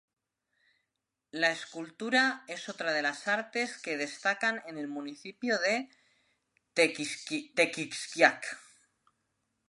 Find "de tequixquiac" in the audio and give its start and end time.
5.59-8.43